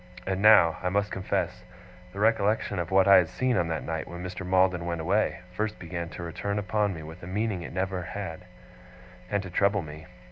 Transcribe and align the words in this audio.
And 0.25 0.41
now, 0.41 0.77
I 0.81 0.89
must 0.89 1.11
confess, 1.11 1.63
the 2.11 2.19
recollection 2.19 2.79
of 2.79 2.89
what 2.89 3.07
I 3.07 3.17
had 3.17 3.29
seen 3.29 3.55
on 3.55 3.67
that 3.67 3.83
night 3.83 4.07
when 4.07 4.23
Mr. 4.23 4.43
Maldon 4.43 4.87
went 4.87 4.99
away, 4.99 5.41
first 5.51 5.77
began 5.77 6.09
to 6.09 6.23
return 6.23 6.57
upon 6.57 6.95
me 6.95 7.03
with 7.03 7.21
a 7.21 7.27
meaning 7.27 7.61
it 7.61 7.65
had 7.65 7.75
never 7.75 8.01
had, 8.01 8.45
and 9.29 9.43
to 9.43 9.51
trouble 9.51 9.83
me. 9.83 10.07